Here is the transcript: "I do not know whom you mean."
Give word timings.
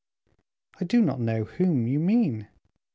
"I 0.79 0.83
do 0.85 0.99
not 0.99 1.19
know 1.19 1.43
whom 1.43 1.85
you 1.87 1.99
mean." 1.99 2.47